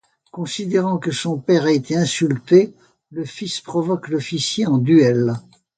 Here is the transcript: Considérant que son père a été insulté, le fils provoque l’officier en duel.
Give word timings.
Considérant 0.31 0.97
que 0.97 1.11
son 1.11 1.37
père 1.37 1.65
a 1.65 1.71
été 1.71 1.95
insulté, 1.95 2.73
le 3.11 3.23
fils 3.23 3.61
provoque 3.61 4.07
l’officier 4.09 4.65
en 4.65 4.79
duel. 4.79 5.35